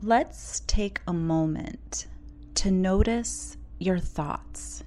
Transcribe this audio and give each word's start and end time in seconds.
let's 0.00 0.60
take 0.68 1.00
a 1.08 1.12
moment 1.12 2.06
to 2.54 2.70
notice 2.70 3.56
your 3.80 3.98
thoughts. 3.98 4.84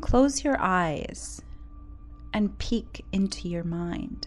Close 0.00 0.42
your 0.42 0.56
eyes 0.58 1.42
and 2.32 2.56
peek 2.58 3.04
into 3.12 3.48
your 3.48 3.64
mind. 3.64 4.26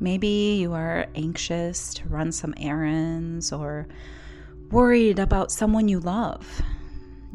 Maybe 0.00 0.58
you 0.60 0.72
are 0.72 1.06
anxious 1.14 1.94
to 1.94 2.08
run 2.08 2.32
some 2.32 2.54
errands 2.56 3.52
or 3.52 3.86
worried 4.70 5.20
about 5.20 5.52
someone 5.52 5.88
you 5.88 6.00
love. 6.00 6.60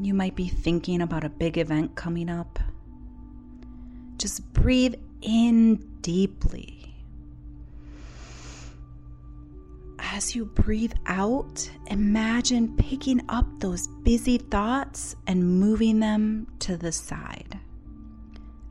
You 0.01 0.13
might 0.13 0.35
be 0.35 0.47
thinking 0.47 1.01
about 1.01 1.23
a 1.23 1.29
big 1.29 1.57
event 1.57 1.95
coming 1.95 2.29
up. 2.29 2.59
Just 4.17 4.51
breathe 4.53 4.95
in 5.21 5.77
deeply. 6.01 6.80
As 10.13 10.35
you 10.35 10.43
breathe 10.43 10.91
out, 11.05 11.71
imagine 11.87 12.75
picking 12.75 13.21
up 13.29 13.45
those 13.59 13.87
busy 14.03 14.39
thoughts 14.39 15.15
and 15.25 15.57
moving 15.57 16.01
them 16.01 16.47
to 16.59 16.75
the 16.75 16.91
side, 16.91 17.57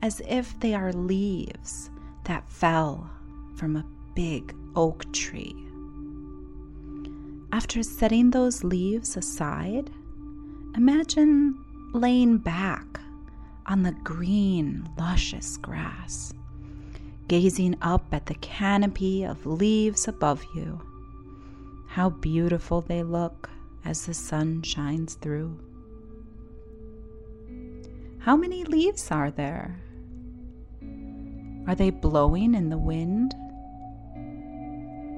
as 0.03 0.21
if 0.27 0.57
they 0.59 0.75
are 0.75 0.93
leaves 0.93 1.89
that 2.25 2.47
fell 2.47 3.09
from 3.55 3.75
a 3.75 3.85
big 4.13 4.55
oak 4.75 5.11
tree. 5.13 5.55
After 7.51 7.81
setting 7.81 8.29
those 8.29 8.63
leaves 8.63 9.17
aside, 9.17 9.89
imagine 10.75 11.57
laying 11.91 12.37
back 12.37 12.85
on 13.65 13.81
the 13.81 13.93
green, 14.03 14.87
luscious 14.95 15.57
grass, 15.57 16.35
gazing 17.27 17.77
up 17.81 18.05
at 18.13 18.27
the 18.27 18.35
canopy 18.35 19.23
of 19.23 19.43
leaves 19.47 20.07
above 20.07 20.45
you. 20.53 20.79
How 21.91 22.09
beautiful 22.09 22.79
they 22.79 23.03
look 23.03 23.49
as 23.83 24.05
the 24.05 24.13
sun 24.13 24.61
shines 24.61 25.15
through. 25.15 25.59
How 28.19 28.37
many 28.37 28.63
leaves 28.63 29.11
are 29.11 29.29
there? 29.29 29.77
Are 31.67 31.75
they 31.75 31.89
blowing 31.89 32.55
in 32.55 32.69
the 32.69 32.77
wind? 32.77 33.35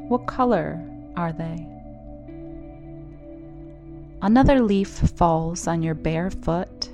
What 0.09 0.25
color 0.25 0.83
are 1.15 1.31
they? 1.31 1.67
Another 4.23 4.59
leaf 4.59 4.89
falls 4.89 5.67
on 5.67 5.83
your 5.83 5.93
bare 5.93 6.31
foot. 6.31 6.89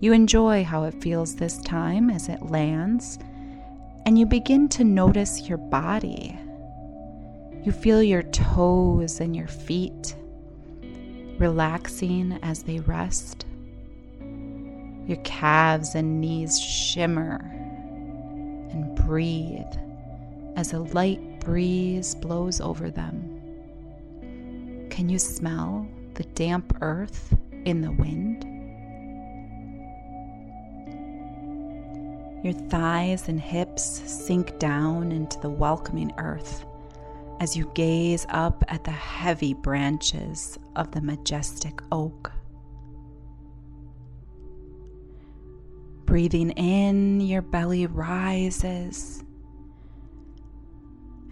You 0.00 0.14
enjoy 0.14 0.64
how 0.64 0.84
it 0.84 1.02
feels 1.02 1.36
this 1.36 1.58
time 1.58 2.08
as 2.08 2.30
it 2.30 2.40
lands, 2.40 3.18
and 4.06 4.18
you 4.18 4.24
begin 4.24 4.70
to 4.70 4.84
notice 4.84 5.50
your 5.50 5.58
body. 5.58 6.38
You 7.64 7.72
feel 7.72 8.02
your 8.02 8.24
toes 8.24 9.20
and 9.20 9.34
your 9.34 9.48
feet 9.48 10.14
relaxing 11.38 12.38
as 12.42 12.62
they 12.62 12.80
rest. 12.80 13.46
Your 15.06 15.16
calves 15.24 15.94
and 15.94 16.20
knees 16.20 16.60
shimmer 16.60 17.40
and 18.70 18.94
breathe 18.94 19.64
as 20.56 20.74
a 20.74 20.80
light 20.80 21.40
breeze 21.40 22.14
blows 22.14 22.60
over 22.60 22.90
them. 22.90 23.40
Can 24.90 25.08
you 25.08 25.18
smell 25.18 25.88
the 26.14 26.24
damp 26.24 26.76
earth 26.82 27.34
in 27.64 27.80
the 27.80 27.92
wind? 27.92 28.44
Your 32.44 32.52
thighs 32.68 33.26
and 33.30 33.40
hips 33.40 34.02
sink 34.04 34.58
down 34.58 35.12
into 35.12 35.40
the 35.40 35.48
welcoming 35.48 36.12
earth 36.18 36.66
as 37.40 37.56
you 37.56 37.70
gaze 37.74 38.26
up 38.28 38.64
at 38.68 38.84
the 38.84 38.90
heavy 38.90 39.54
branches 39.54 40.58
of 40.76 40.92
the 40.92 41.00
majestic 41.00 41.80
oak. 41.92 42.32
Breathing 46.04 46.50
in, 46.52 47.20
your 47.20 47.42
belly 47.42 47.86
rises 47.86 49.24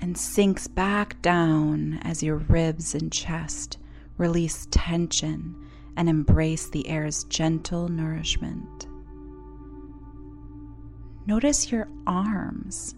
and 0.01 0.19
sinks 0.19 0.67
back 0.67 1.23
down 1.23 2.01
as 2.03 2.23
your 2.23 2.37
ribs 2.37 2.95
and 2.95 3.13
chest 3.13 3.79
release 4.19 4.67
tension 4.71 5.55
and 5.97 6.09
embrace 6.09 6.69
the 6.71 6.89
air's 6.89 7.25
gentle 7.25 7.89
nourishment. 7.89 8.87
Notice 11.27 11.71
your 11.71 11.89
arms 12.07 12.97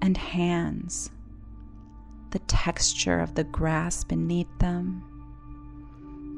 and 0.00 0.16
hands, 0.16 1.10
the 2.36 2.42
texture 2.48 3.18
of 3.18 3.34
the 3.34 3.44
grass 3.44 4.04
beneath 4.04 4.58
them, 4.58 5.02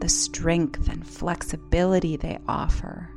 the 0.01 0.09
strength 0.09 0.89
and 0.89 1.05
flexibility 1.05 2.17
they 2.17 2.39
offer. 2.47 3.11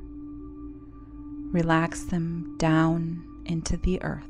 Relax 1.51 2.05
them 2.05 2.55
down 2.57 3.23
into 3.45 3.77
the 3.77 4.01
earth. 4.01 4.25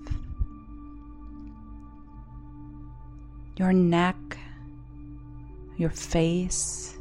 your 3.57 3.71
neck, 3.71 4.37
your 5.77 5.91
face, 5.91 6.97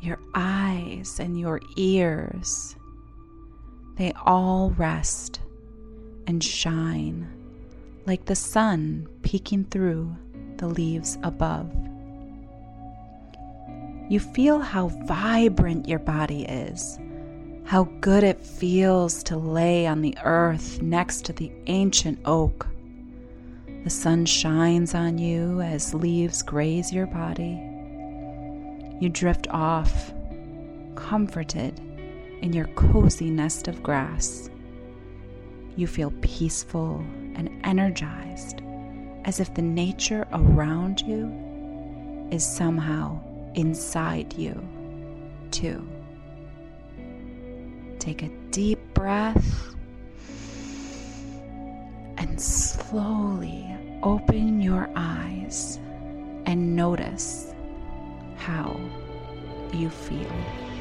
your 0.00 0.18
eyes, 0.34 1.20
and 1.20 1.38
your 1.38 1.60
ears. 1.76 2.74
They 3.96 4.12
all 4.24 4.70
rest 4.70 5.40
and 6.26 6.42
shine 6.42 7.41
like 8.06 8.24
the 8.24 8.34
sun 8.36 9.08
peeking 9.22 9.64
through 9.64 10.16
the 10.56 10.66
leaves 10.66 11.18
above. 11.22 11.70
You 14.08 14.20
feel 14.20 14.60
how 14.60 14.88
vibrant 14.88 15.88
your 15.88 15.98
body 15.98 16.44
is, 16.44 16.98
how 17.64 17.84
good 18.00 18.24
it 18.24 18.44
feels 18.44 19.22
to 19.24 19.36
lay 19.36 19.86
on 19.86 20.02
the 20.02 20.16
earth 20.24 20.82
next 20.82 21.24
to 21.26 21.32
the 21.32 21.50
ancient 21.66 22.18
oak 22.24 22.66
the 23.84 23.90
sun 23.90 24.26
shines 24.26 24.94
on 24.94 25.18
you 25.18 25.60
as 25.60 25.92
leaves 25.92 26.40
graze 26.42 26.92
your 26.92 27.06
body. 27.06 27.60
You 29.00 29.08
drift 29.08 29.48
off, 29.50 30.12
comforted 30.94 31.80
in 32.42 32.52
your 32.52 32.68
cozy 32.76 33.28
nest 33.28 33.66
of 33.66 33.82
grass. 33.82 34.48
You 35.74 35.88
feel 35.88 36.12
peaceful 36.20 37.04
and 37.34 37.51
energized, 37.72 38.60
as 39.24 39.40
if 39.40 39.54
the 39.54 39.62
nature 39.62 40.28
around 40.30 41.00
you 41.00 42.28
is 42.30 42.44
somehow 42.44 43.18
inside 43.54 44.34
you, 44.34 44.52
too. 45.50 45.88
Take 47.98 48.22
a 48.22 48.28
deep 48.50 48.78
breath 48.92 49.74
and 52.18 52.38
slowly 52.38 53.74
open 54.02 54.60
your 54.60 54.90
eyes 54.94 55.78
and 56.44 56.76
notice 56.76 57.54
how 58.36 58.78
you 59.72 59.88
feel. 59.88 60.71